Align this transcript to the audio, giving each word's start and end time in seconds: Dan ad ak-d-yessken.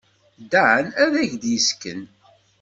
Dan 0.51 0.85
ad 1.03 1.13
ak-d-yessken. 1.21 2.01